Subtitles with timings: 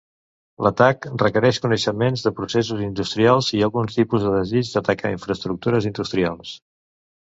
[0.67, 6.57] L'atac requereix coneixements de processos industrials i algun tipus de desig d'atacar infraestructures industrials.